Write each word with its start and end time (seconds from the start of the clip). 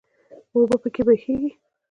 اوبه 0.53 0.75
پکې 0.81 1.01
بهیږي. 1.07 1.49